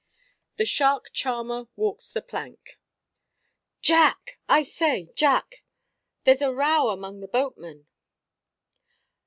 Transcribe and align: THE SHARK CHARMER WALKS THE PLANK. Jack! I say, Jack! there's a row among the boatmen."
THE 0.57 0.65
SHARK 0.65 1.11
CHARMER 1.13 1.65
WALKS 1.75 2.09
THE 2.09 2.23
PLANK. 2.23 2.79
Jack! 3.83 4.39
I 4.49 4.63
say, 4.63 5.09
Jack! 5.15 5.63
there's 6.23 6.41
a 6.41 6.51
row 6.51 6.89
among 6.89 7.19
the 7.19 7.27
boatmen." 7.27 7.85